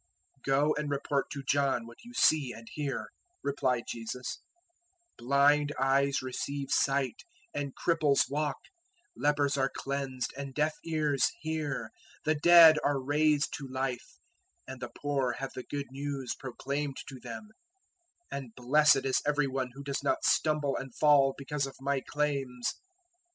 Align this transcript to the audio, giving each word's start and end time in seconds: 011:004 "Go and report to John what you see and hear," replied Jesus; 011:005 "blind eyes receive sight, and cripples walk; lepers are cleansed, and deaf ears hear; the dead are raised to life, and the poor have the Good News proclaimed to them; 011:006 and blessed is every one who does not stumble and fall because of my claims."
011:004 0.39 0.43
"Go 0.45 0.73
and 0.79 0.89
report 0.89 1.29
to 1.29 1.43
John 1.43 1.85
what 1.85 2.03
you 2.03 2.11
see 2.15 2.51
and 2.51 2.67
hear," 2.71 3.09
replied 3.43 3.83
Jesus; 3.87 4.39
011:005 5.17 5.17
"blind 5.27 5.71
eyes 5.77 6.23
receive 6.23 6.71
sight, 6.71 7.21
and 7.53 7.75
cripples 7.75 8.25
walk; 8.27 8.57
lepers 9.15 9.57
are 9.59 9.69
cleansed, 9.69 10.33
and 10.35 10.55
deaf 10.55 10.73
ears 10.83 11.29
hear; 11.41 11.91
the 12.25 12.33
dead 12.33 12.79
are 12.83 12.99
raised 12.99 13.53
to 13.53 13.67
life, 13.67 14.17
and 14.67 14.81
the 14.81 14.89
poor 14.89 15.33
have 15.33 15.53
the 15.53 15.61
Good 15.61 15.91
News 15.91 16.33
proclaimed 16.33 16.97
to 17.07 17.19
them; 17.19 17.49
011:006 18.33 18.37
and 18.39 18.55
blessed 18.55 19.05
is 19.05 19.21
every 19.23 19.45
one 19.45 19.69
who 19.75 19.83
does 19.83 20.01
not 20.01 20.23
stumble 20.25 20.75
and 20.75 20.95
fall 20.95 21.35
because 21.37 21.67
of 21.67 21.75
my 21.79 22.01
claims." 22.07 22.73